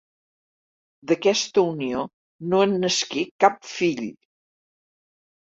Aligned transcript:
D'aquesta 1.11 1.63
unió 1.73 2.07
no 2.55 2.63
en 2.69 2.75
nasqué 2.85 3.27
cap 3.45 3.61
fill. 3.75 4.03